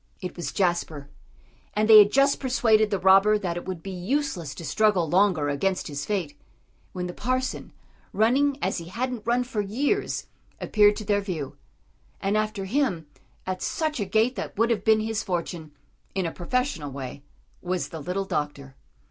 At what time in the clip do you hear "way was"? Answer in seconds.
16.89-17.89